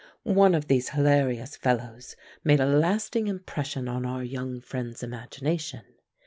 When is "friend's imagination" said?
4.59-5.83